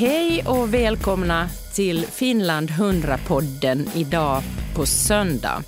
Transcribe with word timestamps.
Hej 0.00 0.44
och 0.46 0.74
välkomna 0.74 1.48
till 1.74 2.06
Finland 2.06 2.70
100-podden 2.70 3.88
idag 3.94 4.42
på 4.74 4.86
söndag. 4.86 5.62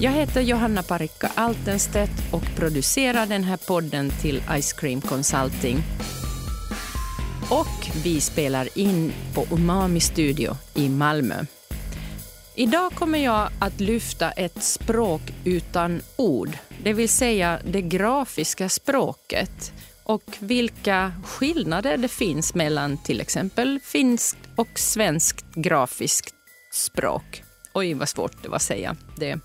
Jag 0.00 0.12
heter 0.12 0.40
Johanna 0.40 0.82
Parikka 0.82 1.30
Altenstedt 1.34 2.32
och 2.32 2.42
producerar 2.56 3.26
den 3.26 3.44
här 3.44 3.56
podden 3.56 4.10
till 4.22 4.42
Ice 4.60 4.72
Cream 4.72 5.00
Consulting. 5.00 5.76
Och 7.50 8.04
vi 8.04 8.20
spelar 8.20 8.78
in 8.78 9.12
på 9.34 9.46
Umami 9.50 10.00
Studio 10.00 10.56
i 10.74 10.88
Malmö. 10.88 11.44
Idag 12.54 12.92
kommer 12.92 13.18
jag 13.18 13.48
att 13.60 13.80
lyfta 13.80 14.30
ett 14.30 14.62
språk 14.62 15.22
utan 15.44 16.00
ord, 16.16 16.50
det 16.82 16.92
vill 16.92 17.08
säga 17.08 17.60
det 17.64 17.82
grafiska 17.82 18.68
språket 18.68 19.72
och 20.06 20.36
vilka 20.40 21.12
skillnader 21.24 21.96
det 21.96 22.08
finns 22.08 22.54
mellan 22.54 22.98
till 22.98 23.20
exempel 23.20 23.80
finskt 23.82 24.38
och 24.56 24.78
svenskt 24.78 25.54
grafiskt 25.54 26.34
språk. 26.72 27.42
Oj, 27.74 27.94
vad 27.94 28.08
svårt 28.08 28.42
det 28.42 28.48
var 28.48 28.56
att 28.56 28.62
säga 28.62 28.96
det. 29.16 29.38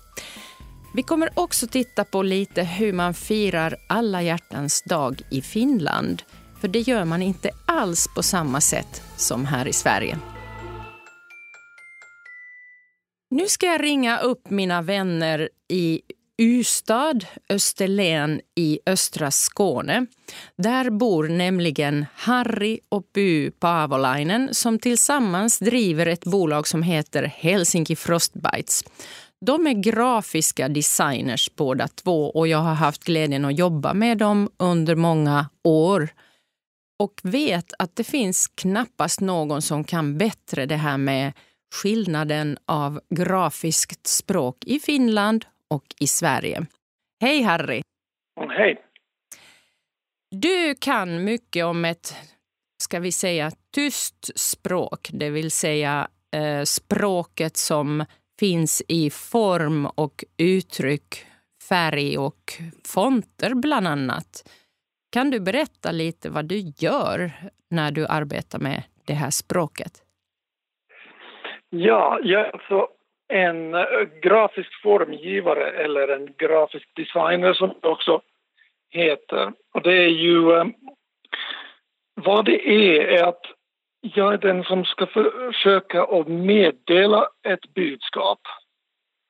Vi 0.94 1.02
kommer 1.02 1.30
också 1.34 1.66
titta 1.66 2.04
på 2.04 2.22
lite 2.22 2.62
hur 2.62 2.92
man 2.92 3.14
firar 3.14 3.76
alla 3.88 4.22
hjärtans 4.22 4.82
dag 4.82 5.22
i 5.30 5.42
Finland. 5.42 6.22
För 6.60 6.68
det 6.68 6.80
gör 6.80 7.04
man 7.04 7.22
inte 7.22 7.50
alls 7.66 8.08
på 8.14 8.22
samma 8.22 8.60
sätt 8.60 9.02
som 9.16 9.46
här 9.46 9.68
i 9.68 9.72
Sverige. 9.72 10.18
Nu 13.30 13.48
ska 13.48 13.66
jag 13.66 13.82
ringa 13.82 14.18
upp 14.18 14.50
mina 14.50 14.82
vänner 14.82 15.48
i 15.68 16.02
Ystad, 16.38 17.24
Österlen 17.48 18.40
i 18.56 18.78
östra 18.86 19.30
Skåne. 19.30 20.06
Där 20.56 20.90
bor 20.90 21.28
nämligen 21.28 22.06
Harry 22.14 22.78
och 22.88 23.12
Py 23.12 23.50
Paavolainen 23.50 24.54
som 24.54 24.78
tillsammans 24.78 25.58
driver 25.58 26.06
ett 26.06 26.24
bolag 26.24 26.68
som 26.68 26.82
heter 26.82 27.22
Helsinki 27.22 27.96
Frostbites. 27.96 28.84
De 29.46 29.66
är 29.66 29.72
grafiska 29.72 30.68
designers 30.68 31.50
båda 31.56 31.88
två 31.88 32.30
och 32.30 32.48
jag 32.48 32.58
har 32.58 32.74
haft 32.74 33.04
glädjen 33.04 33.44
att 33.44 33.58
jobba 33.58 33.94
med 33.94 34.18
dem 34.18 34.50
under 34.58 34.94
många 34.94 35.48
år 35.64 36.08
och 36.98 37.20
vet 37.22 37.72
att 37.78 37.96
det 37.96 38.04
finns 38.04 38.48
knappast 38.48 39.20
någon 39.20 39.62
som 39.62 39.84
kan 39.84 40.18
bättre 40.18 40.66
det 40.66 40.76
här 40.76 40.98
med 40.98 41.32
skillnaden 41.74 42.58
av 42.66 43.00
grafiskt 43.14 44.06
språk 44.06 44.64
i 44.64 44.80
Finland 44.80 45.44
och 45.72 45.84
i 46.00 46.06
Sverige. 46.06 46.66
Hej 47.20 47.42
Harry! 47.42 47.82
Hej! 48.48 48.84
Du 50.30 50.74
kan 50.74 51.24
mycket 51.24 51.64
om 51.64 51.84
ett, 51.84 52.16
ska 52.82 53.00
vi 53.00 53.12
säga, 53.12 53.50
tyst 53.74 54.38
språk, 54.38 55.10
det 55.12 55.30
vill 55.30 55.50
säga 55.50 56.08
eh, 56.36 56.62
språket 56.62 57.56
som 57.56 58.04
finns 58.40 58.82
i 58.88 59.10
form 59.10 59.86
och 59.86 60.24
uttryck, 60.38 61.26
färg 61.68 62.18
och 62.18 62.52
fonter 62.94 63.54
bland 63.54 63.88
annat. 63.88 64.48
Kan 65.12 65.30
du 65.30 65.40
berätta 65.40 65.92
lite 65.92 66.30
vad 66.30 66.44
du 66.44 66.72
gör 66.78 67.30
när 67.70 67.90
du 67.90 68.06
arbetar 68.06 68.58
med 68.58 68.82
det 69.04 69.14
här 69.14 69.30
språket? 69.30 70.02
Ja, 71.68 72.18
jag 72.22 72.40
är 72.40 72.52
alltså 72.52 72.88
en 73.32 73.74
eh, 73.74 73.84
grafisk 74.22 74.82
formgivare 74.82 75.70
eller 75.70 76.08
en 76.08 76.34
grafisk 76.38 76.88
designer 76.96 77.54
som 77.54 77.74
det 77.82 77.88
också 77.88 78.22
heter. 78.90 79.52
Och 79.74 79.82
det 79.82 79.94
är 79.94 80.08
ju... 80.08 80.52
Eh, 80.52 80.66
vad 82.14 82.44
det 82.44 82.68
är, 82.68 83.00
är 83.00 83.24
att 83.24 83.42
jag 84.00 84.32
är 84.34 84.38
den 84.38 84.64
som 84.64 84.84
ska 84.84 85.06
försöka 85.06 86.02
att 86.02 86.28
meddela 86.28 87.28
ett 87.42 87.74
budskap 87.74 88.40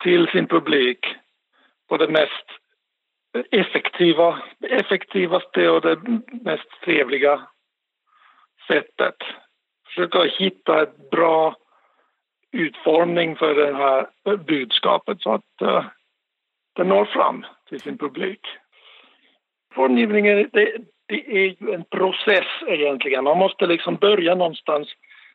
till 0.02 0.26
sin 0.26 0.46
publik 0.46 1.06
på 1.88 1.96
det 1.96 2.08
mest 2.08 2.46
effektiva, 3.50 4.42
effektivaste 4.60 5.68
och 5.68 5.80
det 5.80 5.98
mest 6.42 6.68
trevliga 6.84 7.46
sättet. 8.68 9.16
Försöka 9.86 10.22
hitta 10.22 10.82
ett 10.82 11.10
bra 11.10 11.56
utformning 12.52 13.36
för 13.36 13.54
det 13.54 13.74
här 13.76 14.06
budskapet 14.36 15.20
så 15.20 15.32
att 15.32 15.62
uh, 15.62 15.84
det 16.76 16.84
når 16.84 17.04
fram 17.04 17.46
till 17.68 17.80
sin 17.80 17.98
publik. 17.98 18.40
Formgivningen 19.74 20.50
det, 20.52 20.76
det 21.08 21.36
är 21.36 21.62
ju 21.62 21.74
en 21.74 21.84
process 21.84 22.46
egentligen. 22.66 23.24
Man 23.24 23.38
måste 23.38 23.66
liksom 23.66 23.96
börja 23.96 24.34
någonstans 24.34 24.88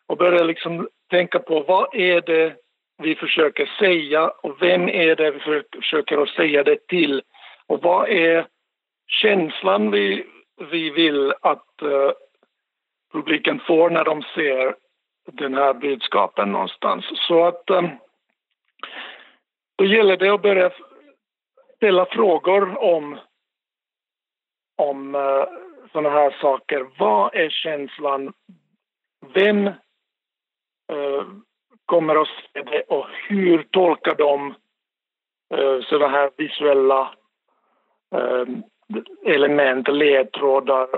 och 0.07 0.17
börja 0.17 0.43
liksom 0.43 0.87
tänka 1.09 1.39
på 1.39 1.59
vad 1.59 1.95
är 1.95 2.21
det 2.21 2.55
vi 3.03 3.15
försöker 3.15 3.65
säga 3.79 4.27
och 4.27 4.61
vem 4.61 4.89
är 4.89 5.15
det 5.15 5.31
vi 5.31 5.39
försöker 5.75 6.17
att 6.17 6.29
säga 6.29 6.63
det 6.63 6.87
till 6.87 7.21
och 7.67 7.81
vad 7.81 8.09
är 8.09 8.47
känslan 9.07 9.91
vi, 9.91 10.25
vi 10.71 10.89
vill 10.89 11.33
att 11.41 11.67
uh, 11.83 12.11
publiken 13.13 13.59
får 13.67 13.89
när 13.89 14.03
de 14.03 14.23
ser 14.35 14.75
den 15.31 15.53
här 15.53 15.73
budskapen 15.73 16.51
någonstans. 16.51 17.05
Så 17.27 17.45
att 17.45 17.69
eh, 17.69 17.89
då 19.75 19.85
gäller 19.85 20.17
det 20.17 20.29
att 20.29 20.41
börja 20.41 20.71
ställa 21.75 22.05
frågor 22.05 22.77
om, 22.77 23.19
om 24.77 25.15
eh, 25.15 25.45
sådana 25.91 26.09
här 26.09 26.37
saker. 26.41 26.87
Vad 26.97 27.35
är 27.35 27.49
känslan? 27.49 28.33
Vem 29.33 29.67
eh, 29.67 31.23
kommer 31.85 32.21
att 32.21 32.27
se 32.27 32.61
det 32.61 32.81
och 32.81 33.07
hur 33.29 33.63
tolkar 33.63 34.15
de 34.15 34.55
uh, 35.53 35.81
sådana 35.81 36.07
här 36.07 36.31
visuella 36.37 37.13
element, 39.25 39.87
ledtrådar? 39.87 40.89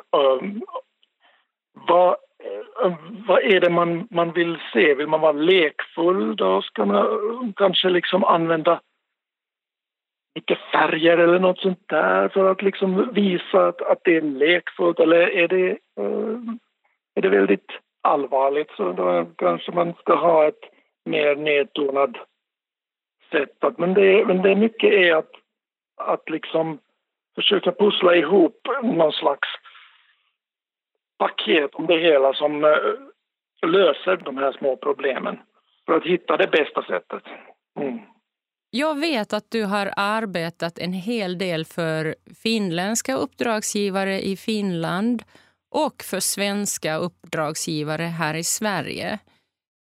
Vad 1.74 2.18
Eh, 2.44 2.94
vad 3.28 3.44
är 3.44 3.60
det 3.60 3.70
man, 3.70 4.08
man 4.12 4.32
vill 4.32 4.58
se? 4.74 4.94
Vill 4.94 5.08
man 5.08 5.22
vara 5.22 5.32
lekfull 5.32 6.36
då 6.36 6.62
ska 6.62 6.86
man 6.86 6.96
eh, 6.96 7.54
kanske 7.56 7.90
liksom 7.90 8.24
använda 8.24 8.82
mycket 10.36 10.60
färger 10.72 11.18
eller 11.18 11.40
något 11.40 11.60
sånt 11.60 11.84
där 11.86 12.30
för 12.30 12.52
att 12.52 12.62
liksom 12.62 13.14
visa 13.14 13.68
att, 13.68 13.82
att 13.82 14.00
det 14.04 14.18
är 14.18 14.22
lekfullt 14.22 15.00
eller 15.00 15.30
är 15.30 15.48
det, 15.48 15.70
eh, 15.70 16.38
är 17.16 17.22
det 17.22 17.30
väldigt 17.30 17.72
allvarligt 18.02 18.72
så 18.72 18.92
då 18.92 19.26
kanske 19.38 19.72
man 19.72 19.94
ska 19.94 20.16
ha 20.16 20.48
ett 20.48 20.64
mer 21.06 21.36
nedtonat 21.36 22.12
sätt. 23.32 23.78
Men, 23.78 23.94
det, 23.94 24.26
men 24.28 24.42
det 24.42 24.56
mycket 24.56 24.94
är 24.94 25.16
att, 25.16 25.32
att 25.98 26.30
liksom 26.30 26.80
försöka 27.36 27.72
pussla 27.72 28.16
ihop 28.16 28.68
någon 28.84 29.12
slags 29.12 29.48
paket 31.19 31.75
om 31.75 31.88
det 31.88 32.00
hela 32.00 32.34
som 32.34 32.63
eh, 32.63 33.69
löser 33.69 34.18
de 34.18 34.38
här 34.38 34.52
små 34.52 34.78
problemen 34.78 35.38
för 35.85 35.94
att 35.94 36.03
hitta 36.03 36.38
det 36.38 36.47
bästa 36.47 36.84
sättet. 36.84 37.24
Mm. 37.80 38.00
Jag 38.72 39.00
vet 39.00 39.34
att 39.34 39.52
du 39.52 39.63
har 39.63 39.94
arbetat 39.96 40.80
en 40.80 40.94
hel 40.94 41.38
del 41.38 41.66
för 41.66 42.16
finländska 42.44 43.16
uppdragsgivare 43.16 44.22
i 44.22 44.38
Finland 44.38 45.24
och 45.75 46.03
för 46.03 46.19
svenska 46.19 46.96
uppdragsgivare 46.96 48.03
här 48.03 48.36
i 48.36 48.44
Sverige. 48.44 49.19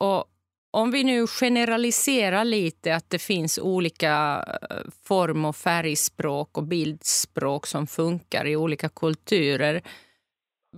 Och 0.01 0.25
om 0.71 0.91
vi 0.91 1.05
nu 1.05 1.27
generaliserar 1.27 2.45
lite 2.45 2.95
att 2.95 3.11
det 3.11 3.19
finns 3.19 3.59
olika 3.59 4.45
eh, 4.71 4.77
form 5.05 5.45
och 5.45 5.57
färgspråk 5.57 6.59
och 6.59 6.65
bildspråk 6.65 7.67
som 7.67 7.87
funkar 7.87 8.47
i 8.47 8.57
olika 8.57 8.89
kulturer 8.89 9.83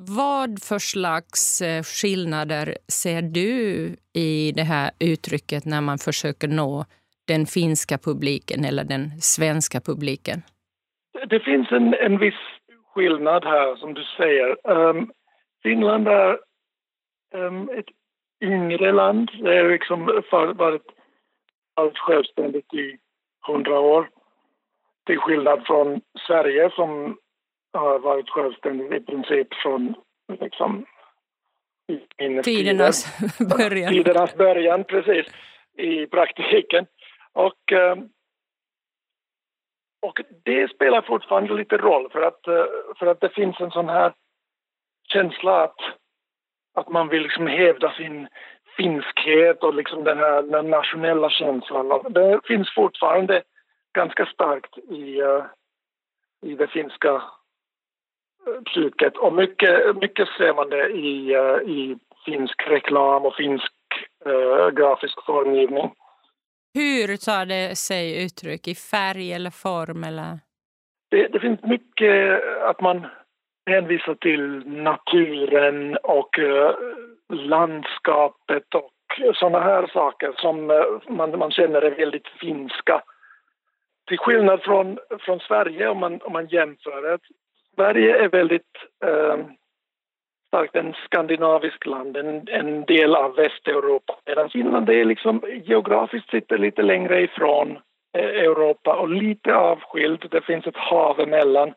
vad 0.07 0.63
för 0.63 0.79
slags 0.79 1.61
eh, 1.61 1.83
skillnader 1.83 2.77
ser 2.89 3.23
du 3.23 3.51
i 4.15 4.53
det 4.57 4.63
här 4.63 4.91
uttrycket 5.01 5.65
när 5.65 5.81
man 5.81 5.99
försöker 5.99 6.49
nå 6.49 6.85
den 7.27 7.47
finska 7.47 7.99
publiken 7.99 8.65
eller 8.65 8.85
den 8.85 9.11
svenska 9.21 9.81
publiken? 9.81 10.43
Det 11.29 11.41
finns 11.41 11.73
en, 11.73 11.95
en 11.95 12.19
viss 12.19 12.43
skillnad 12.95 13.45
här, 13.45 13.77
som 13.77 13.95
du 13.95 14.05
säger. 14.17 14.71
Um, 14.71 15.11
Finland 15.63 16.09
är 16.09 16.39
um, 17.35 17.69
ett 17.69 17.89
yngre 18.43 18.93
land. 18.93 19.31
Det 19.43 19.57
har 19.57 19.71
liksom 19.71 20.07
varit, 20.57 20.87
allt 21.75 21.99
självständigt 21.99 22.75
i 22.75 22.99
hundra 23.47 23.81
år. 23.81 24.09
Till 25.07 25.19
skillnad 25.19 25.67
från 25.67 26.01
Sverige 26.27 26.71
som 26.71 27.17
har 27.79 27.99
varit 27.99 28.29
självständig 28.29 28.93
i 28.95 29.01
princip 29.01 29.55
från 29.55 29.95
liksom, 30.41 30.87
tidernas 32.45 33.19
början. 33.59 33.93
Tidernas 33.93 34.37
början, 34.37 34.85
precis, 34.85 35.27
i 35.77 36.07
praktiken. 36.07 36.87
Och, 37.33 37.73
eh, 37.73 37.97
och 40.03 40.21
det 40.45 40.71
spelar 40.71 41.03
fortfarande 41.03 41.55
lite 41.55 41.77
roll 41.77 42.11
för 42.11 42.23
att, 42.23 42.47
eh, 42.47 42.65
för 42.99 43.07
att 43.07 43.21
det 43.21 43.29
finns 43.29 43.61
en 43.61 43.71
sån 43.71 43.89
här 43.89 44.13
känsla 45.13 45.63
att, 45.63 45.81
att 46.75 46.89
man 46.89 47.09
vill 47.09 47.23
liksom 47.23 47.47
hävda 47.47 47.93
sin 47.93 48.29
finskhet 48.77 49.63
och 49.63 49.75
liksom 49.75 50.05
den 50.05 50.19
här 50.19 50.43
den 50.43 50.71
nationella 50.71 51.31
känslan. 51.31 52.13
Det 52.13 52.41
finns 52.45 52.75
fortfarande 52.75 53.43
ganska 53.95 54.27
starkt 54.27 54.79
i, 54.79 55.23
uh, 55.23 55.45
i 56.43 56.55
det 56.55 56.69
finska 56.69 57.09
eh, 57.09 57.23
psyket 58.65 59.17
och 59.17 59.33
mycket, 59.33 59.97
mycket 59.97 60.29
ser 60.29 60.55
man 60.55 60.71
det 60.71 60.89
i, 60.89 61.37
uh, 61.37 61.71
i 61.71 61.97
finsk 62.25 62.63
reklam 62.69 63.27
och 63.27 63.35
finsk 63.35 63.73
uh, 64.27 64.69
grafisk 64.71 65.25
formgivning. 65.27 65.91
Hur 66.75 67.17
tar 67.17 67.47
det 67.47 67.77
sig 67.79 68.25
uttryck? 68.25 68.69
I 68.69 68.75
färg 68.75 69.33
eller 69.33 69.51
form? 69.51 70.05
Eller? 70.05 70.39
Det, 71.11 71.29
det 71.29 71.41
finns 71.41 71.63
mycket 71.63 72.43
att 72.63 72.81
man 72.81 73.07
hänvisar 73.71 74.15
till 74.15 74.67
naturen 74.67 75.97
och 76.03 76.39
uh, 76.39 76.71
landskapet 77.33 78.75
och 78.75 78.93
sådana 79.35 79.61
här 79.61 79.87
saker 79.87 80.33
som 80.37 80.71
uh, 80.71 80.85
man, 81.09 81.39
man 81.39 81.51
känner 81.51 81.83
är 81.83 81.91
väldigt 81.91 82.29
finska. 82.41 83.03
Till 84.09 84.19
skillnad 84.19 84.63
från, 84.63 84.99
från 85.21 85.41
Sverige 85.41 85.89
om 85.89 85.99
man, 85.99 86.21
om 86.23 86.33
man 86.33 86.47
jämför. 86.47 87.19
Sverige 87.79 88.25
är 88.25 88.29
väldigt 88.29 88.77
eh, 89.05 89.37
starkt 90.49 90.77
en 90.77 90.95
skandinavisk 91.05 91.87
land, 91.87 92.17
en, 92.17 92.49
en 92.49 92.85
del 92.85 93.15
av 93.15 93.35
Västeuropa. 93.35 94.17
Medan 94.27 94.51
Finland 94.51 94.91
är 94.91 95.05
liksom 95.05 95.43
geografiskt 95.65 96.31
sitter 96.31 96.59
lite 96.59 96.83
längre 96.83 97.21
ifrån 97.21 97.79
eh, 98.17 98.25
Europa 98.25 98.97
och 98.97 99.09
lite 99.09 99.55
avskilt. 99.55 100.31
Det 100.31 100.41
finns 100.41 100.67
ett 100.67 100.77
hav 100.77 101.21
emellan. 101.21 101.75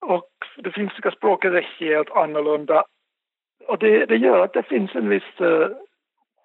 Och 0.00 0.30
det 0.56 0.70
finska 0.70 1.10
språket 1.10 1.52
är 1.52 1.68
helt 1.80 2.10
annorlunda. 2.10 2.84
Och 3.66 3.78
det, 3.78 4.06
det 4.06 4.16
gör 4.16 4.40
att 4.40 4.52
det 4.52 4.62
finns 4.62 4.94
en 4.94 5.08
viss 5.08 5.40
eh, 5.40 5.68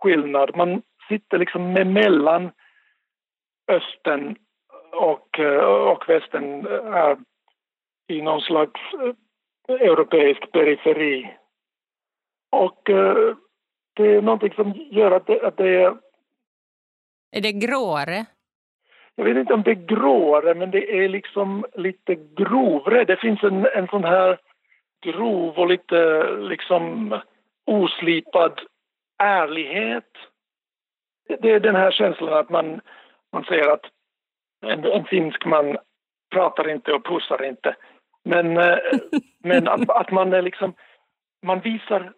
skillnad. 0.02 0.56
Man 0.56 0.82
sitter 1.08 1.38
liksom 1.38 1.74
mellan 1.74 2.52
östen 3.68 4.36
och, 4.92 5.40
eh, 5.40 5.64
och 5.64 6.10
västen 6.10 6.68
eh, 6.68 7.18
i 8.12 8.22
någon 8.22 8.42
slags 8.42 8.82
europeisk 9.68 10.52
periferi. 10.52 11.38
Och 12.50 12.90
uh, 12.90 13.36
det 13.94 14.08
är 14.16 14.22
någonting 14.22 14.54
som 14.54 14.74
gör 14.92 15.12
att 15.12 15.28
det, 15.28 15.42
att 15.42 15.58
det 15.58 15.70
är... 15.70 15.98
Är 17.32 17.42
det 17.42 17.52
gråare? 17.52 18.26
Jag 19.16 19.26
vet 19.26 19.38
inte 19.38 19.54
om 19.54 19.64
det 19.64 19.72
är 19.72 19.86
gråare, 19.86 20.56
men 20.56 20.72
det 20.72 21.04
är 21.04 21.10
liksom 21.10 21.66
lite 21.74 22.16
grovre. 22.16 23.06
Det 23.06 23.18
finns 23.18 23.44
en, 23.44 23.66
en 23.66 23.88
sån 23.88 24.04
här 24.04 24.40
grov 25.02 25.60
och 25.60 25.68
lite 25.68 26.24
liksom 26.38 27.16
oslipad 27.66 28.62
ärlighet. 29.24 30.18
Det 31.40 31.52
är 31.52 31.60
den 31.60 31.76
här 31.76 31.92
känslan 31.92 32.34
att 32.34 32.50
man, 32.50 32.82
man 33.32 33.44
säger 33.44 33.68
att 33.68 33.86
en, 34.66 34.86
en 34.86 35.06
finsk 35.06 35.46
man 35.46 35.78
pratar 36.32 36.70
inte 36.70 36.94
och 36.94 37.06
pussar 37.06 37.44
inte. 37.44 37.76
Men, 38.24 38.58
eh, 38.58 38.78
men 39.44 39.68
att, 39.68 39.90
att 39.90 40.12
man 40.12 40.34
är 40.34 40.42
liksom, 40.42 40.74
man 41.46 41.60
visar 41.60 42.14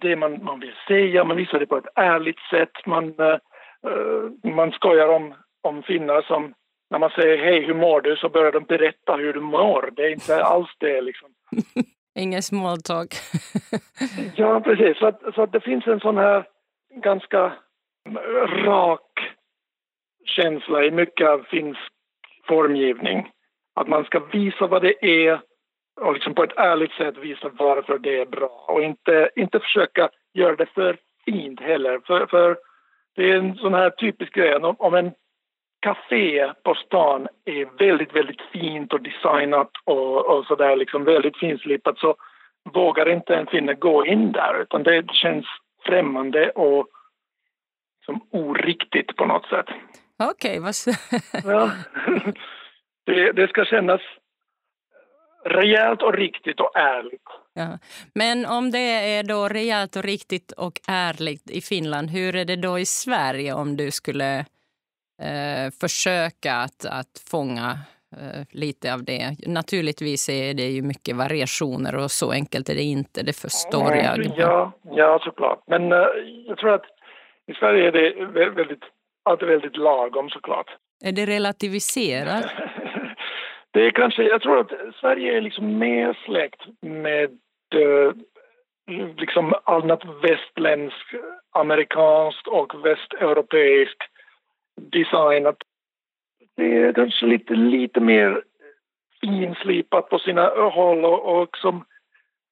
det 0.00 0.16
man, 0.16 0.44
man 0.44 0.60
vill 0.60 0.74
säga, 0.88 1.24
man 1.24 1.36
visar 1.36 1.58
det 1.58 1.66
på 1.66 1.76
ett 1.76 1.92
ärligt 1.94 2.40
sätt. 2.50 2.86
Man, 2.86 3.04
uh, 3.20 4.52
man 4.54 4.72
skojar 4.72 5.08
om, 5.08 5.34
om 5.62 5.82
finnar 5.82 6.22
som 6.22 6.54
när 6.90 6.98
man 6.98 7.10
säger 7.10 7.44
hej, 7.44 7.66
hur 7.66 7.74
mår 7.74 8.00
du? 8.00 8.16
Så 8.16 8.28
börjar 8.28 8.52
de 8.52 8.64
berätta 8.64 9.16
hur 9.16 9.32
du 9.32 9.40
mår. 9.40 9.90
Det 9.96 10.02
är 10.02 10.10
inte 10.10 10.44
alls 10.44 10.68
det 10.78 11.00
liksom. 11.00 11.28
Ingen 12.18 12.42
small 12.42 12.82
talk. 12.82 13.14
ja, 14.36 14.60
precis. 14.60 14.98
Så, 14.98 15.06
att, 15.06 15.20
så 15.34 15.42
att 15.42 15.52
det 15.52 15.60
finns 15.60 15.86
en 15.86 16.00
sån 16.00 16.16
här 16.16 16.44
ganska 16.94 17.52
rak 18.64 19.10
känsla 20.24 20.84
i 20.84 20.90
mycket 20.90 21.28
av 21.28 21.46
finsk 21.50 21.80
formgivning. 22.48 23.30
Att 23.74 23.88
man 23.88 24.04
ska 24.04 24.20
visa 24.20 24.66
vad 24.66 24.82
det 24.82 25.06
är 25.06 25.40
och 26.00 26.14
liksom 26.14 26.34
på 26.34 26.44
ett 26.44 26.56
ärligt 26.56 26.92
sätt 26.92 27.18
visa 27.18 27.50
varför 27.52 27.98
det 27.98 28.20
är 28.20 28.26
bra 28.26 28.64
och 28.68 28.82
inte, 28.82 29.30
inte 29.36 29.60
försöka 29.60 30.08
göra 30.34 30.56
det 30.56 30.66
för 30.66 30.96
fint 31.24 31.60
heller. 31.60 32.00
För, 32.06 32.26
för 32.26 32.58
det 33.16 33.30
är 33.30 33.36
en 33.36 33.54
sån 33.56 33.74
här 33.74 33.90
typisk 33.90 34.34
grej, 34.34 34.54
om, 34.54 34.76
om 34.78 34.94
en 34.94 35.12
café 35.80 36.52
på 36.62 36.74
stan 36.74 37.28
är 37.44 37.78
väldigt, 37.78 38.14
väldigt 38.14 38.40
fint 38.52 38.92
och 38.92 39.02
designat 39.02 39.70
och, 39.84 40.26
och 40.26 40.46
sådär 40.46 40.76
liksom 40.76 41.04
väldigt 41.04 41.36
finslipat 41.36 41.98
så 41.98 42.16
vågar 42.74 43.08
inte 43.08 43.34
en 43.34 43.46
finne 43.46 43.74
gå 43.74 44.06
in 44.06 44.32
där 44.32 44.62
utan 44.62 44.82
det 44.82 45.10
känns 45.12 45.46
främmande 45.86 46.50
och 46.50 46.88
som 48.04 48.20
oriktigt 48.30 49.16
på 49.16 49.26
något 49.26 49.46
sätt. 49.46 49.66
Okej, 50.18 50.60
okay, 50.60 50.60
vad... 50.60 50.74
ja. 51.54 51.70
det, 53.06 53.32
det 53.32 53.48
ska 53.48 53.64
kännas 53.64 54.00
rejält 55.48 56.02
och 56.02 56.14
riktigt 56.14 56.60
och 56.60 56.76
ärligt. 56.76 57.28
Ja. 57.54 57.78
Men 58.14 58.46
om 58.46 58.70
det 58.70 59.16
är 59.16 59.22
då 59.22 59.48
rejält 59.48 59.96
och 59.96 60.02
riktigt 60.02 60.52
och 60.52 60.80
ärligt 60.88 61.50
i 61.50 61.60
Finland, 61.60 62.10
hur 62.10 62.36
är 62.36 62.44
det 62.44 62.56
då 62.56 62.78
i 62.78 62.86
Sverige 62.86 63.52
om 63.52 63.76
du 63.76 63.90
skulle 63.90 64.38
eh, 65.22 65.70
försöka 65.80 66.54
att, 66.54 66.84
att 66.84 67.24
fånga 67.30 67.78
eh, 68.16 68.42
lite 68.50 68.94
av 68.94 69.04
det? 69.04 69.36
Naturligtvis 69.46 70.28
är 70.28 70.54
det 70.54 70.68
ju 70.68 70.82
mycket 70.82 71.16
variationer 71.16 71.96
och 71.96 72.10
så 72.10 72.32
enkelt 72.32 72.68
är 72.68 72.74
det 72.74 72.82
inte, 72.82 73.22
det 73.22 73.36
förstår 73.36 73.92
mm, 73.92 74.04
jag. 74.04 74.32
Ja, 74.36 74.72
ja 74.90 75.20
såklart. 75.24 75.62
Men 75.66 75.92
uh, 75.92 76.06
jag 76.46 76.58
tror 76.58 76.74
att 76.74 76.84
i 77.46 77.54
Sverige 77.54 77.88
är 77.88 77.92
det 77.92 78.50
väldigt, 78.50 78.82
allt 79.22 79.42
är 79.42 79.46
väldigt 79.46 79.76
lagom 79.76 80.28
såklart. 80.30 80.66
Är 81.04 81.12
det 81.12 81.26
relativiserat? 81.26 82.46
Det 83.76 83.86
är 83.86 83.90
kanske, 83.90 84.22
jag 84.22 84.42
tror 84.42 84.60
att 84.60 84.72
Sverige 85.00 85.36
är 85.36 85.40
liksom 85.40 85.78
mer 85.78 86.18
släkt 86.24 86.60
med 86.80 87.30
eh, 87.74 88.12
liksom 89.16 89.54
annat 89.64 90.04
västländskt, 90.22 91.14
amerikanskt 91.50 92.46
och 92.46 92.86
västeuropeiskt 92.86 94.02
design. 94.76 95.46
Att 95.46 95.62
det 96.56 96.76
är 96.76 96.92
kanske 96.92 97.26
lite, 97.26 97.54
lite 97.54 98.00
mer 98.00 98.42
finslipat 99.20 100.08
på 100.08 100.18
sina 100.18 100.48
håll 100.48 101.04
och, 101.04 101.42
och 101.42 101.56
som 101.56 101.84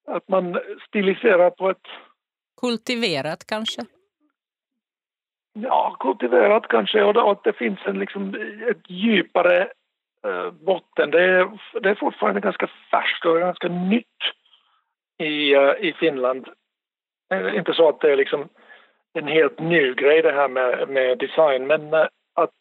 att 0.07 0.29
man 0.29 0.59
stiliserar 0.89 1.51
på 1.51 1.71
ett... 1.71 1.87
Kultiverat 2.61 3.47
kanske? 3.47 3.83
Ja, 5.53 5.97
kultiverat 6.01 6.69
kanske 6.69 7.03
och 7.03 7.31
att 7.33 7.45
det 7.45 7.53
finns 7.53 7.79
en 7.87 7.99
liksom 7.99 8.35
ett 8.71 8.91
djupare 8.91 9.69
botten. 10.53 11.11
Det 11.11 11.23
är, 11.23 11.59
det 11.81 11.91
är 11.91 11.95
fortfarande 11.95 12.41
ganska 12.41 12.67
färskt 12.91 13.27
och 13.27 13.39
ganska 13.39 13.69
nytt 13.69 14.07
i, 15.19 15.57
uh, 15.57 15.75
i 15.79 15.93
Finland. 15.93 16.49
Uh, 17.35 17.57
inte 17.57 17.75
så 17.75 17.89
att 17.89 18.01
det 18.01 18.13
är 18.13 18.17
liksom 18.17 18.49
en 19.13 19.29
helt 19.29 19.59
ny 19.59 19.95
grej 19.95 20.23
det 20.23 20.33
här 20.33 20.49
med, 20.49 20.89
med 20.89 21.19
design 21.19 21.67
men 21.67 21.95
att, 22.35 22.55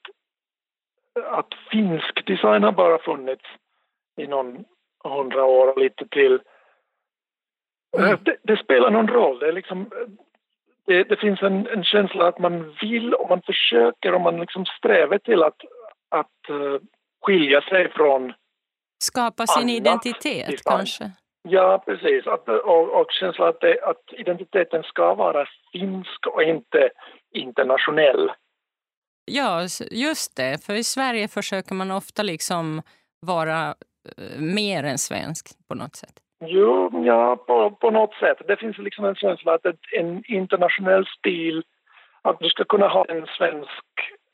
att 1.26 1.54
finsk 1.72 2.26
design 2.26 2.64
har 2.64 2.72
bara 2.72 3.00
funnits 3.00 3.46
i 4.18 4.28
någon 4.28 4.66
hundra 5.04 5.46
år 5.46 5.68
och 5.68 5.78
lite 5.78 6.08
till. 6.08 6.42
Mm. 7.98 8.18
Det, 8.24 8.38
det, 8.44 8.58
spelar 8.58 8.92
någon 8.92 9.08
roll. 9.08 9.40
Det, 9.40 9.52
liksom, 9.52 9.90
det, 10.86 11.04
det 11.04 11.16
finns 11.16 11.42
en, 11.42 11.68
en, 11.68 11.84
känsla 11.84 12.28
att 12.28 12.40
man 12.40 12.76
vill 12.82 13.14
och 13.14 13.30
man 13.30 13.42
försöker 13.42 14.14
och 14.14 14.22
man 14.22 14.40
liksom 14.40 14.66
strävar 14.66 15.18
till 15.18 15.44
att, 15.44 15.62
att 16.10 16.50
skilja 17.24 17.62
sig 17.62 17.92
från 17.92 18.34
Skapa 19.04 19.48
sin 19.48 19.70
identitet 19.70 20.48
design. 20.48 20.78
kanske? 20.78 21.12
Ja, 21.50 21.84
precis. 21.86 22.28
Att, 22.28 22.50
och, 22.50 23.02
och 23.02 23.12
känslan 23.12 23.50
att, 23.50 23.62
det, 23.62 23.82
att 23.84 24.04
identiteten 24.12 24.84
ska 24.84 25.16
vara 25.16 25.46
finsk 25.72 26.28
och 26.28 26.44
inte 26.44 26.90
internationell. 27.34 28.32
Ja, 29.26 29.62
just 29.92 30.36
det. 30.36 30.66
För 30.66 30.74
i 30.74 30.84
Sverige 30.84 31.28
försöker 31.28 31.76
man 31.76 31.92
ofta 31.92 32.24
liksom 32.24 32.82
vara 33.20 33.68
eh, 34.18 34.40
mer 34.40 34.84
än 34.84 34.98
svensk 34.98 35.48
på 35.68 35.76
något 35.76 35.96
sätt. 35.96 36.14
Jo, 36.46 37.04
ja, 37.06 37.36
på, 37.36 37.72
på 37.72 37.92
något 37.92 38.14
sätt. 38.14 38.38
Det 38.48 38.58
finns 38.58 38.78
liksom 38.78 39.06
en 39.06 39.16
känsla 39.16 39.54
att 39.54 39.66
en 39.92 40.24
internationell 40.26 41.06
stil, 41.06 41.64
att 42.22 42.40
du 42.40 42.50
ska 42.50 42.64
kunna 42.64 42.88
ha 42.88 43.06
en 43.06 43.28
svensk 43.38 43.86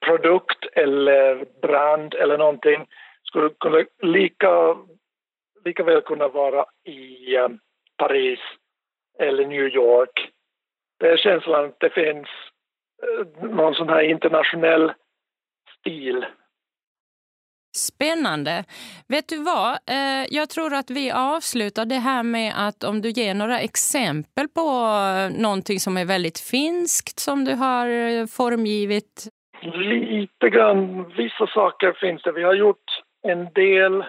produkt 0.06 0.66
eller 0.74 1.46
brand 1.62 2.14
eller 2.14 2.38
någonting 2.38 2.88
skulle 3.24 3.50
kunna 3.50 3.86
lika, 4.02 4.76
lika 5.66 5.84
väl 5.84 6.02
kunna 6.02 6.28
vara 6.28 6.66
i 6.84 7.36
eh, 7.36 7.48
Paris 7.98 8.40
eller 9.20 9.46
New 9.48 9.68
York. 9.68 10.32
Det 11.00 11.08
är 11.08 11.18
känslan 11.18 11.66
att 11.66 11.80
det 11.80 11.90
finns 11.90 12.28
eh, 13.04 13.50
någon 13.50 13.76
sån 13.76 13.90
här 13.90 14.02
internationell 14.02 14.92
stil. 15.80 16.26
Spännande. 17.78 18.64
Vet 19.08 19.28
du 19.28 19.44
vad? 19.44 19.72
Eh, 19.72 20.26
jag 20.30 20.50
tror 20.50 20.74
att 20.74 20.90
vi 20.90 21.12
avslutar 21.12 21.86
det 21.86 21.96
här 21.96 22.24
med 22.24 22.54
att 22.68 22.84
om 22.84 23.02
du 23.02 23.10
ger 23.10 23.34
några 23.34 23.60
exempel 23.60 24.48
på 24.48 24.62
någonting 25.38 25.80
som 25.80 25.98
är 25.98 26.06
väldigt 26.06 26.40
finskt 26.40 27.20
som 27.20 27.46
du 27.46 27.54
har 27.54 28.28
formgivit. 28.28 29.28
Lite 29.62 30.50
grann. 30.50 31.10
Vissa 31.18 31.48
saker 31.48 31.94
finns 31.94 32.24
det. 32.24 32.32
Vi 32.32 32.44
har 32.44 32.54
gjort 32.54 33.02
en 33.22 33.54
del 33.54 34.06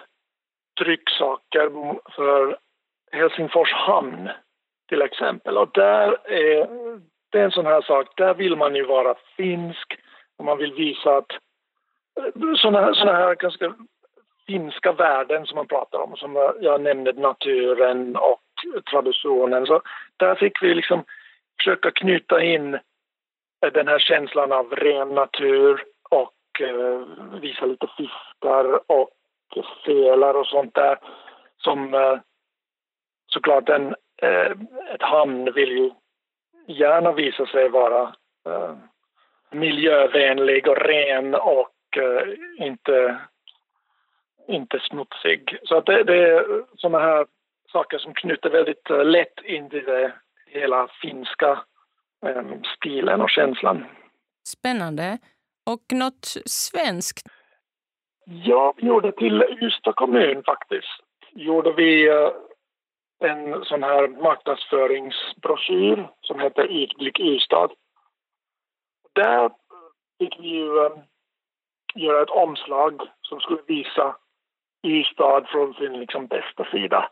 trycksaker 0.79 1.71
för 2.17 2.59
Helsingfors 3.13 3.73
hamn 3.73 4.31
till 4.89 5.03
exempel. 5.03 5.59
Och 5.59 5.71
där 5.75 6.17
är, 6.33 6.69
det 7.31 7.39
är 7.39 7.45
en 7.45 7.51
sån 7.51 7.67
här 7.67 7.83
sak, 7.83 8.07
där 8.17 8.35
vill 8.35 8.57
man 8.57 8.75
ju 8.75 8.85
vara 8.85 9.15
finsk 9.37 9.99
och 10.39 10.45
man 10.45 10.59
vill 10.59 10.73
visa 10.73 11.17
att 11.17 11.33
eh, 12.21 12.55
såna 12.57 12.81
här, 12.81 12.93
såna 12.93 13.13
här 13.13 13.35
ganska 13.35 13.75
finska 14.47 14.93
värden 14.93 15.47
som 15.47 15.57
man 15.57 15.67
pratar 15.67 15.99
om, 15.99 16.17
som 16.17 16.55
jag 16.61 16.81
nämnde 16.81 17.13
naturen 17.13 18.17
och 18.17 18.43
traditionen. 18.91 19.67
Så 19.67 19.83
där 20.17 20.35
fick 20.35 20.63
vi 20.63 20.75
liksom 20.75 21.05
försöka 21.59 21.91
knyta 21.91 22.43
in 22.43 22.79
den 23.61 23.89
här 23.89 23.99
känslan 23.99 24.53
av 24.53 24.71
ren 24.71 25.09
natur 25.09 25.85
och 26.11 26.61
eh, 26.61 27.01
visa 27.41 27.67
lite 27.67 27.87
fiskar 27.97 28.91
och 28.91 29.11
sälar 29.85 30.35
och 30.35 30.47
sånt 30.47 30.75
där 30.75 30.99
som 31.57 31.95
eh, 31.95 32.19
såklart 33.27 33.69
en, 33.69 33.95
eh, 34.23 34.51
ett 34.95 35.03
hamn 35.03 35.53
vill 35.53 35.71
ju 35.71 35.91
gärna 36.67 37.13
visa 37.13 37.47
sig 37.47 37.69
vara 37.69 38.15
eh, 38.47 38.75
miljövänlig 39.51 40.69
och 40.69 40.77
ren 40.77 41.35
och 41.35 41.97
eh, 41.97 42.29
inte, 42.67 43.21
inte 44.49 44.81
smutsig. 44.81 45.59
Så 45.63 45.81
det, 45.81 46.03
det 46.03 46.29
är 46.29 46.65
såna 46.77 46.99
här 46.99 47.27
saker 47.73 47.99
som 47.99 48.15
knyter 48.15 48.51
väldigt 48.51 48.91
eh, 48.91 49.05
lätt 49.05 49.41
in 49.45 49.71
till 49.71 49.85
det 49.85 50.13
hela 50.47 50.89
finska 51.03 51.65
stilen 52.77 53.21
och 53.21 53.31
känslan. 53.31 53.85
Spännande. 54.49 55.19
Och 55.67 55.83
något 55.93 56.27
svenskt? 56.47 57.29
Ja, 58.25 58.75
vi 58.77 58.87
gjorde 58.87 59.13
till 59.13 59.43
Ystad 59.43 59.93
kommun 59.93 60.43
faktiskt. 60.47 61.01
Gjorde 61.33 61.73
vi 61.73 62.09
eh, 62.09 62.31
en 63.21 63.65
sån 63.65 63.83
här 63.83 64.09
marknadsföringsbroschyr 64.09 66.09
som 66.21 66.41
heter 66.41 66.63
Utblick 66.63 67.21
Ystad. 67.21 67.71
Där 69.13 69.51
fick 70.19 70.41
vi 70.41 70.49
ju 70.49 70.79
um, 70.79 71.03
göra 71.95 72.23
ett 72.23 72.31
omslag 72.31 73.03
som 73.23 73.41
skulle 73.41 73.63
visa 73.67 74.17
Ystad 74.87 75.49
från 75.49 75.75
sin 75.75 75.93
liksom, 75.93 76.27
bästa 76.27 76.65
sida. 76.65 77.11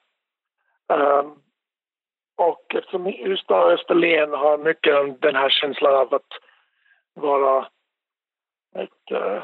Och 2.38 2.74
eftersom 2.74 3.06
Ystad 3.06 3.64
och 3.64 3.72
Österlen 3.72 4.32
har 4.32 4.58
mycket 4.58 5.20
den 5.20 5.36
här 5.36 5.50
känslan 5.50 5.94
av 5.94 6.14
att 6.14 6.32
vara 7.14 7.66
ett 8.76 9.12
uh, 9.12 9.42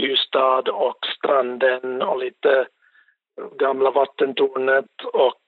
Ystad 0.00 0.68
och 0.68 1.06
stranden 1.18 2.02
och 2.02 2.18
lite 2.18 2.66
gamla 3.58 3.90
vattentornet 3.90 5.04
och 5.12 5.42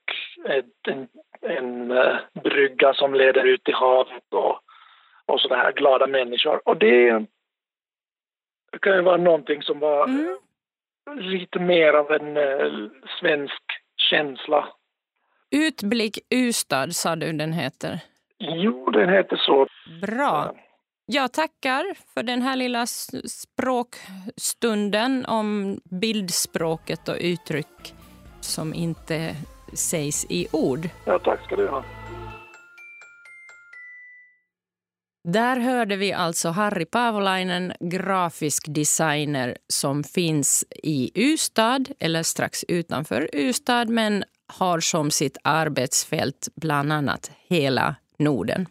ett, 0.49 0.89
en, 0.89 1.09
en 1.41 1.91
uh, 1.91 2.17
brygga 2.43 2.95
som 2.95 3.15
leder 3.15 3.45
ut 3.45 3.69
i 3.69 3.73
havet 3.73 4.35
och, 4.35 4.61
och 5.29 5.41
sådana 5.41 5.63
här 5.63 5.73
glada 5.73 6.07
människor. 6.07 6.69
Och 6.69 6.77
det 6.77 7.27
kan 8.81 8.97
ju 8.97 9.03
vara 9.03 9.17
någonting 9.17 9.63
som 9.63 9.79
var 9.79 10.05
mm. 10.05 10.39
lite 11.17 11.59
mer 11.59 11.93
av 11.93 12.13
en 12.13 12.37
uh, 12.37 12.91
svensk 13.21 13.63
känsla 14.11 14.69
Utblick 15.51 16.19
Ystad 16.35 16.93
sa 16.93 17.17
du 17.17 17.33
den 17.33 17.53
heter? 17.53 18.01
Jo, 18.39 18.91
den 18.91 19.09
heter 19.09 19.37
så. 19.37 19.67
Bra. 20.01 20.55
Jag 21.07 21.33
tackar 21.33 21.95
för 22.15 22.23
den 22.23 22.43
här 22.43 22.57
lilla 22.57 22.87
språkstunden 23.27 25.25
om 25.27 25.81
bildspråket 25.85 27.09
och 27.09 27.17
uttryck 27.21 27.95
som 28.41 28.75
inte 28.75 29.35
sägs 29.75 30.27
i 30.31 30.49
ord. 30.53 30.89
Ja, 31.05 31.19
tack 31.19 31.45
ska 31.45 31.57
du 31.57 31.69
ha. 31.69 31.85
Där 35.25 35.61
hörde 35.61 35.97
vi 35.97 36.13
alltså 36.13 36.49
Harry 36.49 36.85
Paavolainen, 36.85 37.73
grafisk 37.81 38.65
designer 38.69 39.57
som 39.69 40.05
finns 40.05 40.65
i 40.83 41.11
Ystad, 41.15 41.85
eller 42.01 42.23
strax 42.23 42.65
utanför 42.69 43.35
Ystad, 43.35 43.85
men 43.89 44.25
har 44.53 44.81
som 44.81 45.11
sitt 45.11 45.37
arbetsfält 45.45 46.49
bland 46.55 46.93
annat 46.93 47.31
hela 47.49 47.95
Norden. 48.19 48.67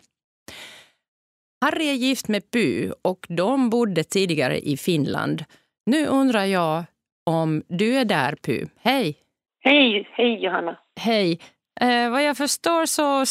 Harry 1.62 1.90
är 1.90 1.94
gift 1.94 2.28
med 2.28 2.52
Py 2.52 2.92
och 3.02 3.26
de 3.30 3.70
bodde 3.70 4.04
tidigare 4.04 4.60
i 4.60 4.78
Finland. 4.78 5.44
Nu 5.86 6.06
undrar 6.06 6.46
jag 6.46 6.84
om 7.26 7.64
du 7.68 7.96
är 7.96 8.06
där, 8.06 8.36
Py. 8.36 8.66
Hej! 8.80 9.18
Hej, 9.60 10.10
hej 10.12 10.44
Johanna. 10.44 10.80
Hej. 11.00 11.40
Eh, 11.82 12.12
vad 12.12 12.24
jag 12.24 12.38
förstår 12.38 12.86
så 12.86 13.26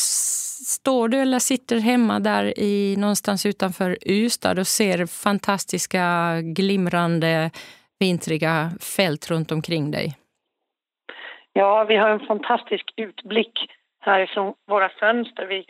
står 0.75 1.09
du 1.09 1.19
eller 1.19 1.39
sitter 1.39 1.81
hemma 1.81 2.21
där 2.21 2.59
i, 2.59 2.97
någonstans 2.99 3.47
utanför 3.47 4.09
Ystad 4.09 4.59
och 4.59 4.67
ser 4.67 5.07
fantastiska 5.07 6.05
glimrande 6.43 7.51
vintriga 8.01 8.71
fält 8.97 9.31
runt 9.31 9.53
omkring 9.53 9.91
dig. 9.91 10.15
Ja, 11.53 11.85
vi 11.85 11.97
har 11.97 12.11
en 12.11 12.27
fantastisk 12.27 12.85
utblick 12.97 13.53
härifrån 14.01 14.55
våra 14.67 14.89
fönster. 14.89 15.47
Vi 15.47 15.65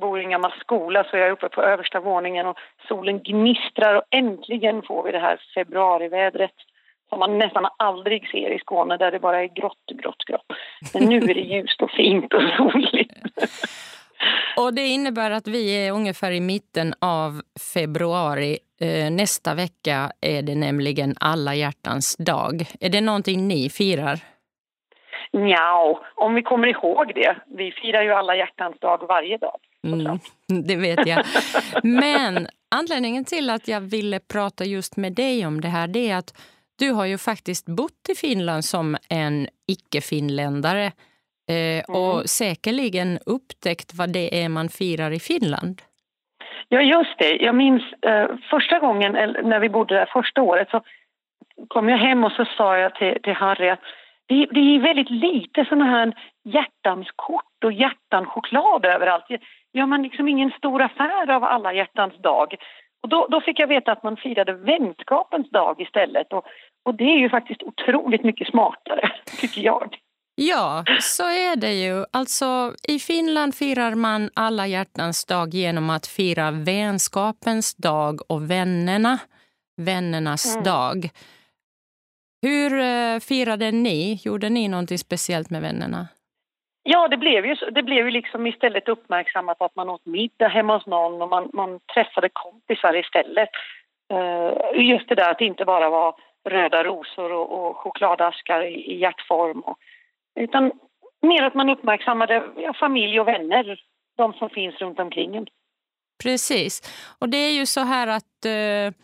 bor 0.00 0.20
i 0.20 0.24
en 0.24 0.30
gammal 0.30 0.52
skola 0.60 1.04
så 1.04 1.16
jag 1.16 1.26
är 1.26 1.32
uppe 1.32 1.48
på 1.48 1.62
översta 1.62 2.00
våningen 2.00 2.46
och 2.46 2.58
solen 2.88 3.22
gnistrar 3.22 3.94
och 3.94 4.04
äntligen 4.10 4.82
får 4.82 5.02
vi 5.02 5.12
det 5.12 5.18
här 5.18 5.40
februarivädret 5.54 6.54
som 7.10 7.18
man 7.18 7.38
nästan 7.38 7.66
aldrig 7.76 8.28
ser 8.28 8.54
i 8.56 8.58
Skåne 8.58 8.96
där 8.96 9.10
det 9.10 9.18
bara 9.18 9.42
är 9.42 9.46
grått, 9.46 9.86
grått, 10.02 10.24
grått. 10.26 10.46
Men 10.94 11.04
nu 11.04 11.16
är 11.16 11.34
det 11.34 11.40
ljust 11.40 11.82
och 11.82 11.90
fint 11.90 12.34
och 12.34 12.42
soligt. 12.56 13.14
Och 14.56 14.74
det 14.74 14.86
innebär 14.86 15.30
att 15.30 15.46
vi 15.46 15.86
är 15.86 15.92
ungefär 15.92 16.30
i 16.32 16.40
mitten 16.40 16.94
av 17.00 17.42
februari. 17.74 18.58
Eh, 18.80 19.10
nästa 19.10 19.54
vecka 19.54 20.12
är 20.20 20.42
det 20.42 20.54
nämligen 20.54 21.14
alla 21.20 21.54
hjärtans 21.54 22.16
dag. 22.16 22.62
Är 22.80 22.88
det 22.88 23.00
någonting 23.00 23.48
ni 23.48 23.70
firar? 23.70 24.18
Ja, 25.30 26.00
om 26.14 26.34
vi 26.34 26.42
kommer 26.42 26.66
ihåg 26.66 27.12
det. 27.14 27.36
Vi 27.46 27.72
firar 27.72 28.02
ju 28.02 28.12
alla 28.12 28.36
hjärtans 28.36 28.78
dag 28.80 29.06
varje 29.08 29.38
dag. 29.38 29.56
Mm, 29.84 30.18
det 30.66 30.76
vet 30.76 31.06
jag. 31.06 31.24
Men 31.82 32.46
anledningen 32.70 33.24
till 33.24 33.50
att 33.50 33.68
jag 33.68 33.80
ville 33.80 34.20
prata 34.32 34.64
just 34.64 34.96
med 34.96 35.12
dig 35.12 35.46
om 35.46 35.60
det 35.60 35.68
här 35.68 35.88
det 35.88 36.10
är 36.10 36.16
att 36.16 36.34
du 36.80 36.92
har 36.92 37.06
ju 37.06 37.18
faktiskt 37.18 37.66
bott 37.66 38.02
i 38.08 38.14
Finland 38.14 38.64
som 38.64 38.96
en 39.10 39.46
icke-finländare 39.74 40.86
eh, 41.50 41.80
mm. 41.88 42.00
och 42.00 42.30
säkerligen 42.30 43.18
upptäckt 43.26 43.94
vad 43.94 44.12
det 44.12 44.42
är 44.42 44.48
man 44.48 44.68
firar 44.68 45.10
i 45.10 45.20
Finland. 45.20 45.82
Ja, 46.68 46.80
just 46.80 47.18
det. 47.18 47.36
Jag 47.36 47.54
minns 47.54 47.82
eh, 48.02 48.26
första 48.50 48.78
gången 48.78 49.12
när 49.42 49.60
vi 49.60 49.68
bodde 49.68 49.94
där 49.94 50.10
första 50.12 50.42
året 50.42 50.68
så 50.70 50.82
kom 51.68 51.88
jag 51.88 51.98
hem 51.98 52.24
och 52.24 52.32
så 52.32 52.44
sa 52.44 52.78
jag 52.78 52.94
till, 52.94 53.18
till 53.22 53.32
Harry 53.32 53.68
att 53.68 53.80
det, 54.28 54.46
det 54.50 54.60
är 54.60 54.78
väldigt 54.80 55.10
lite 55.10 55.64
såna 55.64 55.84
här 55.84 56.12
hjärtans 56.44 57.08
kort 57.16 57.64
och 57.64 57.72
hjärtan 57.72 58.26
choklad 58.26 58.84
överallt. 58.84 59.24
Gör 59.72 59.86
man 59.86 60.02
liksom 60.02 60.28
ingen 60.28 60.50
stor 60.50 60.82
affär 60.82 61.30
av 61.30 61.44
alla 61.44 61.72
hjärtans 61.72 62.22
dag? 62.22 62.54
Och 63.02 63.08
då, 63.08 63.26
då 63.30 63.40
fick 63.40 63.60
jag 63.60 63.66
veta 63.66 63.92
att 63.92 64.02
man 64.02 64.16
firade 64.16 64.52
vänskapens 64.52 65.50
dag 65.50 65.80
istället. 65.80 66.32
Och, 66.32 66.46
och 66.82 66.94
det 66.94 67.04
är 67.04 67.18
ju 67.18 67.30
faktiskt 67.30 67.62
otroligt 67.62 68.24
mycket 68.24 68.48
smartare, 68.48 69.12
tycker 69.40 69.60
jag. 69.60 69.96
Ja, 70.34 70.84
så 71.00 71.22
är 71.22 71.56
det 71.56 71.72
ju. 71.72 72.04
Alltså, 72.12 72.74
I 72.88 72.98
Finland 72.98 73.54
firar 73.54 73.94
man 73.94 74.30
alla 74.34 74.66
hjärtans 74.66 75.24
dag 75.24 75.54
genom 75.54 75.90
att 75.90 76.06
fira 76.06 76.50
vänskapens 76.50 77.74
dag 77.74 78.20
och 78.28 78.50
vännerna, 78.50 79.18
vännernas 79.76 80.54
mm. 80.54 80.64
dag. 80.64 81.10
Hur 82.42 82.80
eh, 82.80 83.18
firade 83.18 83.70
ni? 83.72 84.20
Gjorde 84.24 84.48
ni 84.48 84.68
någonting 84.68 84.98
speciellt 84.98 85.50
med 85.50 85.62
vännerna? 85.62 86.08
Ja, 86.82 87.08
det 87.08 87.16
blev 87.16 87.46
ju, 87.46 87.54
det 87.54 87.82
blev 87.82 88.04
ju 88.04 88.10
liksom 88.10 88.46
istället 88.46 88.88
uppmärksammat 88.88 89.62
att 89.62 89.76
man 89.76 89.88
åt 89.88 90.06
middag 90.06 90.48
hemma 90.48 90.76
hos 90.76 90.86
någon 90.86 91.22
och 91.22 91.28
man, 91.28 91.50
man 91.52 91.80
träffade 91.94 92.28
kompisar 92.32 92.96
istället. 92.96 93.48
Uh, 94.12 94.84
just 94.84 95.08
det 95.08 95.14
där 95.14 95.30
att 95.30 95.38
det 95.38 95.44
inte 95.44 95.64
bara 95.64 95.90
var 95.90 96.14
röda 96.48 96.84
rosor 96.84 97.32
och, 97.32 97.68
och 97.68 97.76
chokladaskar 97.76 98.62
i, 98.62 98.92
i 98.92 99.00
hjärtform. 99.00 99.60
Och 99.60 99.78
Utan 100.40 100.72
mer 101.22 101.42
att 101.42 101.54
man 101.54 101.70
uppmärksammade 101.70 102.44
ja, 102.56 102.74
familj 102.80 103.20
och 103.20 103.28
vänner, 103.28 103.80
de 104.16 104.32
som 104.32 104.50
finns 104.50 104.74
runt 104.74 104.98
omkring 104.98 105.36
en. 105.36 105.46
Precis. 106.22 106.82
Och 107.18 107.28
det 107.28 107.36
är 107.36 107.52
ju 107.52 107.66
så 107.66 107.80
här 107.80 108.06
att 108.06 108.44
eh, 108.44 108.94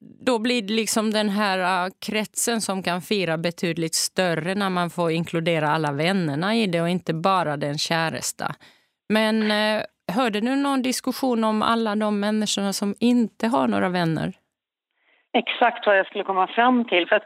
då 0.00 0.38
blir 0.38 0.62
det 0.62 0.74
liksom 0.74 1.10
den 1.10 1.28
här 1.28 1.86
uh, 1.86 1.92
kretsen 2.06 2.60
som 2.60 2.82
kan 2.82 3.02
fira 3.02 3.38
betydligt 3.38 3.94
större 3.94 4.54
när 4.54 4.70
man 4.70 4.90
får 4.90 5.10
inkludera 5.10 5.68
alla 5.68 5.92
vännerna 5.92 6.56
i 6.56 6.66
det 6.66 6.80
och 6.80 6.88
inte 6.88 7.14
bara 7.14 7.56
den 7.56 7.78
käresta. 7.78 8.54
Men 9.08 9.50
eh, 9.50 9.82
hörde 10.12 10.40
du 10.40 10.56
någon 10.56 10.82
diskussion 10.82 11.44
om 11.44 11.62
alla 11.62 11.96
de 11.96 12.20
människorna 12.20 12.72
som 12.72 12.94
inte 13.00 13.48
har 13.48 13.68
några 13.68 13.88
vänner? 13.88 14.32
Exakt 15.32 15.86
vad 15.86 15.98
jag 15.98 16.06
skulle 16.06 16.24
komma 16.24 16.46
fram 16.46 16.84
till. 16.84 17.08
För 17.08 17.16
att, 17.16 17.24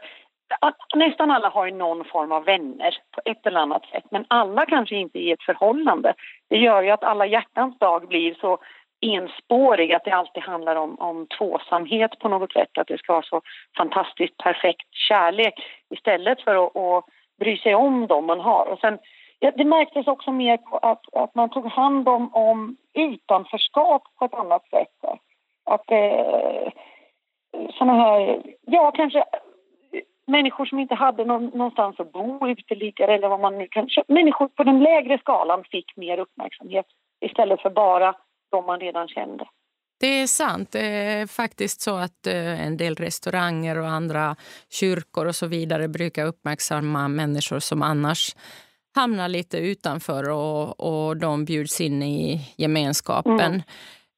nästan 0.95 1.31
alla 1.31 1.49
har 1.49 1.65
ju 1.65 1.71
någon 1.71 2.05
form 2.05 2.31
av 2.31 2.45
vänner 2.45 2.97
på 3.11 3.21
ett 3.25 3.47
eller 3.47 3.59
annat 3.59 3.85
sätt 3.85 4.03
men 4.11 4.25
alla 4.27 4.65
kanske 4.65 4.95
inte 4.95 5.19
i 5.19 5.31
ett 5.31 5.43
förhållande. 5.43 6.13
Det 6.49 6.57
gör 6.57 6.83
ju 6.83 6.89
att 6.89 7.03
alla 7.03 7.25
hjärtans 7.25 7.79
dag 7.79 8.07
blir 8.07 8.33
så 8.33 8.57
enspårig, 9.01 9.93
att 9.93 10.03
det 10.03 10.11
alltid 10.11 10.43
handlar 10.43 10.75
om, 10.75 10.99
om 10.99 11.27
tvåsamhet 11.37 12.19
på 12.19 12.29
något 12.29 12.53
sätt, 12.53 12.77
att 12.77 12.87
det 12.87 12.97
ska 12.97 13.13
vara 13.13 13.23
så 13.23 13.41
fantastiskt 13.77 14.37
perfekt 14.37 14.87
kärlek 14.91 15.53
istället 15.89 16.41
för 16.41 16.65
att, 16.65 16.75
att 16.75 17.05
bry 17.39 17.57
sig 17.57 17.75
om 17.75 18.07
dem 18.07 18.25
man 18.25 18.39
har. 18.39 18.65
Och 18.65 18.79
sen, 18.79 18.99
ja, 19.39 19.51
det 19.55 19.65
märktes 19.65 20.07
också 20.07 20.31
mer 20.31 20.57
på 20.57 20.77
att, 20.77 21.13
att 21.13 21.35
man 21.35 21.49
tog 21.49 21.65
hand 21.65 22.09
om, 22.09 22.35
om 22.35 22.77
utanförskap 22.93 24.03
på 24.19 24.25
ett 24.25 24.33
annat 24.33 24.69
sätt. 24.69 25.19
Att 25.65 25.91
eh, 25.91 26.71
såna 27.77 27.93
här, 27.93 28.41
ja 28.61 28.91
kanske 28.95 29.23
människor 30.27 30.65
som 30.65 30.79
inte 30.79 30.95
hade 30.95 31.25
någon, 31.25 31.45
någonstans 31.45 31.99
att 31.99 32.11
bo, 32.11 32.47
uteliggare 32.47 33.15
eller 33.15 33.27
vad 33.27 33.39
man 33.39 33.57
nu 33.57 33.67
kan... 33.67 33.89
Människor 34.07 34.47
på 34.47 34.63
den 34.63 34.79
lägre 34.79 35.17
skalan 35.17 35.63
fick 35.71 35.97
mer 35.97 36.17
uppmärksamhet 36.19 36.85
istället 37.25 37.61
för 37.61 37.69
bara 37.69 38.15
de 38.51 38.65
man 38.65 38.79
redan 38.79 39.07
kände. 39.07 39.45
Det 39.99 40.21
är 40.21 40.27
sant. 40.27 40.71
Det 40.71 40.85
är 40.85 41.27
faktiskt 41.27 41.81
så 41.81 41.95
att 41.95 42.27
eh, 42.27 42.67
en 42.67 42.77
del 42.77 42.95
restauranger 42.95 43.79
och 43.79 43.87
andra 43.87 44.35
kyrkor 44.69 45.25
och 45.25 45.35
så 45.35 45.47
vidare 45.47 45.87
brukar 45.87 46.25
uppmärksamma 46.25 47.07
människor 47.07 47.59
som 47.59 47.81
annars 47.81 48.35
hamnar 48.95 49.29
lite 49.29 49.57
utanför 49.57 50.29
och, 50.29 50.79
och 50.79 51.17
de 51.17 51.45
bjuds 51.45 51.81
in 51.81 52.03
i 52.03 52.39
gemenskapen. 52.57 53.39
Mm. 53.39 53.61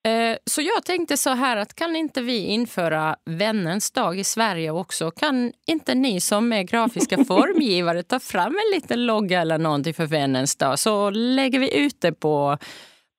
Eh, 0.08 0.38
så 0.46 0.62
jag 0.62 0.86
tänkte 0.86 1.18
så 1.18 1.30
här 1.30 1.58
att 1.58 1.76
kan 1.76 1.96
inte 1.96 2.22
vi 2.22 2.48
införa 2.48 3.16
vännens 3.26 3.92
dag 3.92 4.20
i 4.20 4.24
Sverige 4.24 4.72
också? 4.72 5.12
Kan 5.12 5.52
inte 5.68 5.96
ni 5.96 6.20
som 6.22 6.54
är 6.54 6.64
grafiska 6.64 7.18
formgivare 7.28 8.04
ta 8.04 8.20
fram 8.20 8.56
en 8.56 8.76
liten 8.76 9.06
logga 9.06 9.42
eller 9.42 9.58
någonting 9.58 9.94
för 9.94 10.06
vännens 10.06 10.58
dag 10.58 10.80
så 10.80 11.10
lägger 11.10 11.60
vi 11.60 11.86
ut 11.86 12.02
det 12.02 12.14
på 12.14 12.58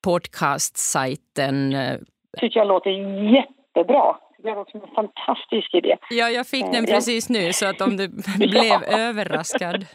podcastsajten. 0.05 1.77
tycker 2.41 2.61
jag 2.61 2.69
låter 2.69 2.91
jättebra. 3.35 4.17
Det 4.43 4.55
låter 4.55 4.71
som 4.71 4.83
en 4.83 4.95
fantastisk 4.95 5.75
idé. 5.75 5.97
Ja, 6.11 6.31
jag 6.31 6.47
fick 6.47 6.65
den 6.65 6.85
eh, 6.85 6.91
precis 6.91 7.29
nu 7.29 7.53
så 7.53 7.67
att 7.67 7.81
om 7.81 7.97
du 7.97 8.09
blev 8.39 8.83
överraskad. 8.83 9.87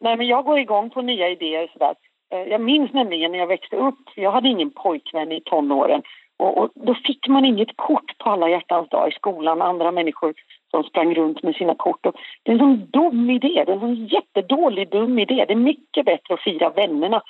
Nej, 0.00 0.16
men 0.16 0.26
jag 0.26 0.44
går 0.44 0.58
igång 0.58 0.90
på 0.90 1.02
nya 1.02 1.28
idéer 1.28 1.68
sådär. 1.72 1.94
Eh, 2.32 2.42
jag 2.48 2.60
minns 2.60 2.92
nämligen 2.92 3.32
när 3.32 3.38
jag 3.38 3.46
växte 3.46 3.76
upp, 3.76 4.04
jag 4.14 4.32
hade 4.32 4.48
ingen 4.48 4.70
pojkvän 4.70 5.32
i 5.32 5.40
tonåren 5.40 6.02
och, 6.38 6.58
och 6.58 6.70
då 6.74 6.94
fick 6.94 7.28
man 7.28 7.44
inget 7.44 7.76
kort 7.76 8.18
på 8.18 8.30
alla 8.30 8.48
hjärtans 8.48 8.88
dag 8.88 9.08
i 9.08 9.12
skolan, 9.12 9.62
andra 9.62 9.90
människor 9.90 10.34
som 10.70 10.82
sprang 10.84 11.14
runt 11.14 11.42
med 11.42 11.54
sina 11.54 11.74
kort. 11.74 12.06
Och 12.06 12.14
det 12.42 12.50
är 12.50 12.54
en 12.54 12.58
sån 12.58 12.90
dum 12.90 13.30
idé, 13.30 13.64
det 13.66 13.72
är 13.72 13.74
en 13.74 13.80
sån 13.80 14.06
jättedålig 14.06 14.90
dum 14.90 15.18
idé. 15.18 15.44
Det 15.48 15.52
är 15.52 15.56
mycket 15.56 16.04
bättre 16.04 16.34
att 16.34 16.42
fira 16.44 16.70
vännerna 16.70 17.22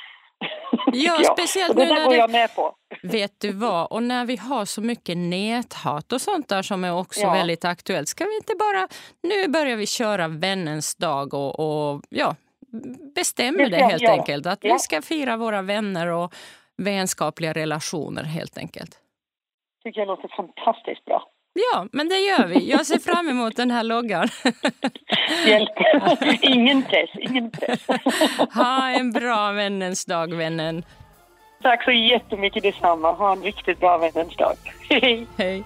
Ja, 0.92 1.18
speciellt 1.32 1.76
nu 1.76 1.84
när 1.84 2.26
det, 2.26 2.32
med 2.32 2.54
på. 2.56 2.74
Vet 3.02 3.40
du 3.40 3.52
vad, 3.52 3.92
och 3.92 4.02
när 4.02 4.24
vi 4.24 4.36
har 4.36 4.64
så 4.64 4.80
mycket 4.80 5.16
näthat 5.16 6.12
och 6.12 6.20
sånt 6.20 6.48
där 6.48 6.62
som 6.62 6.84
är 6.84 6.98
också 6.98 7.20
ja. 7.20 7.32
väldigt 7.32 7.64
aktuellt. 7.64 8.08
Ska 8.08 8.24
vi 8.24 8.36
inte 8.36 8.54
bara, 8.58 8.88
nu 9.22 9.48
börjar 9.48 9.76
vi 9.76 9.86
köra 9.86 10.28
vännens 10.28 10.96
dag 10.96 11.34
och, 11.34 11.60
och 11.60 12.02
ja, 12.08 12.34
bestämmer 13.14 13.70
det 13.70 13.76
helt 13.76 14.02
ja. 14.02 14.12
enkelt. 14.12 14.46
Att 14.46 14.64
ja. 14.64 14.72
vi 14.72 14.78
ska 14.78 15.02
fira 15.02 15.36
våra 15.36 15.62
vänner 15.62 16.06
och 16.06 16.34
vänskapliga 16.76 17.52
relationer 17.52 18.24
helt 18.24 18.58
enkelt. 18.58 18.98
tycker 19.84 20.00
jag 20.00 20.06
låter 20.08 20.28
fantastiskt 20.28 21.04
bra. 21.04 21.28
Ja, 21.52 21.86
men 21.92 22.08
det 22.08 22.18
gör 22.18 22.46
vi. 22.46 22.70
Jag 22.70 22.86
ser 22.86 22.98
fram 22.98 23.28
emot 23.28 23.56
den 23.56 23.70
här 23.70 23.84
loggan. 23.84 24.28
Hjälp. 25.46 25.70
Ingen 26.42 26.82
press, 26.82 27.10
ingen 27.18 27.50
press. 27.50 27.86
Ha 28.54 28.90
en 28.90 29.12
bra 29.12 29.52
vännens 29.52 30.04
dag, 30.04 30.34
vännen. 30.34 30.84
Tack 31.62 31.84
så 31.84 31.90
jättemycket 31.90 32.62
detsamma. 32.62 33.12
Ha 33.12 33.32
en 33.32 33.42
riktigt 33.42 33.80
bra 33.80 33.98
vännens 33.98 34.36
dag. 34.36 34.56
Hej. 34.88 35.26
Hej. 35.38 35.64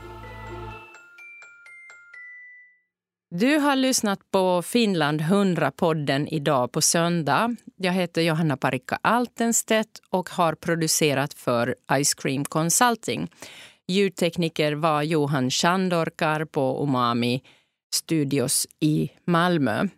Du 3.31 3.57
har 3.57 3.77
lyssnat 3.77 4.31
på 4.31 4.63
Finland 4.63 5.21
100-podden 5.21 6.29
idag 6.29 6.73
på 6.73 6.81
söndag. 6.81 7.57
Jag 7.77 7.93
heter 7.93 8.23
Johanna 8.23 8.57
Parikka 8.57 8.99
Altenstedt 9.03 10.01
och 10.11 10.31
har 10.31 10.55
producerat 10.55 11.35
för 11.35 11.75
Ice 12.05 12.15
Cream 12.15 12.45
Consulting. 12.45 13.31
Ljudtekniker 13.89 14.73
var 14.73 15.03
Johan 15.03 15.51
Chandorkar 15.51 16.45
på 16.45 16.83
Umami 16.83 17.43
Studios 17.95 18.67
i 18.81 19.11
Malmö. 19.25 19.89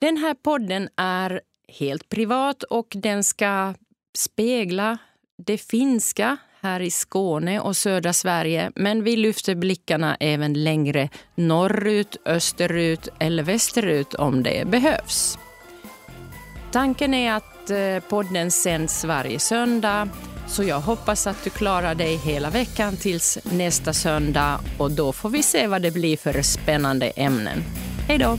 Den 0.00 0.16
här 0.16 0.34
podden 0.34 0.88
är 0.96 1.40
helt 1.68 2.08
privat 2.08 2.62
och 2.62 2.86
den 2.90 3.24
ska 3.24 3.74
spegla 4.18 4.98
det 5.42 5.58
finska 5.58 6.36
här 6.66 6.80
i 6.80 6.90
Skåne 6.90 7.60
och 7.60 7.76
södra 7.76 8.12
Sverige 8.12 8.70
men 8.74 9.04
vi 9.04 9.16
lyfter 9.16 9.54
blickarna 9.54 10.16
även 10.20 10.64
längre 10.64 11.08
norrut, 11.34 12.16
österut 12.24 13.08
eller 13.18 13.42
västerut 13.42 14.14
om 14.14 14.42
det 14.42 14.68
behövs. 14.68 15.38
Tanken 16.72 17.14
är 17.14 17.32
att 17.32 17.70
eh, 17.70 18.08
podden 18.08 18.50
sänds 18.50 19.04
varje 19.04 19.38
söndag 19.38 20.08
så 20.48 20.62
jag 20.62 20.80
hoppas 20.80 21.26
att 21.26 21.44
du 21.44 21.50
klarar 21.50 21.94
dig 21.94 22.16
hela 22.16 22.50
veckan 22.50 22.96
tills 22.96 23.38
nästa 23.44 23.92
söndag 23.92 24.60
och 24.78 24.90
då 24.90 25.12
får 25.12 25.28
vi 25.28 25.42
se 25.42 25.66
vad 25.66 25.82
det 25.82 25.90
blir 25.90 26.16
för 26.16 26.42
spännande 26.42 27.06
ämnen. 27.06 27.64
Hej 28.08 28.18
då! 28.18 28.38